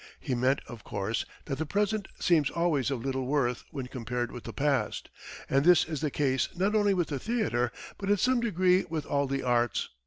He 0.19 0.33
meant, 0.33 0.61
of 0.65 0.83
course, 0.83 1.25
that 1.45 1.59
the 1.59 1.65
present 1.67 2.07
seems 2.19 2.49
always 2.49 2.89
of 2.89 3.05
little 3.05 3.27
worth 3.27 3.63
when 3.69 3.85
compared 3.85 4.31
with 4.31 4.45
the 4.45 4.51
past; 4.51 5.09
and 5.47 5.63
this 5.63 5.85
is 5.85 6.01
the 6.01 6.09
case 6.09 6.49
not 6.55 6.73
only 6.73 6.95
with 6.95 7.09
the 7.09 7.19
theatre, 7.19 7.71
but 7.99 8.09
in 8.09 8.17
some 8.17 8.39
degree 8.39 8.83
with 8.89 9.05
all 9.05 9.27
the 9.27 9.43
arts. 9.43 9.89